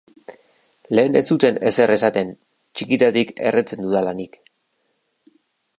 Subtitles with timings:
[0.99, 2.33] Lehen ez zuten ezer esaten,
[2.79, 4.45] txikitatik erretzen dudala nik.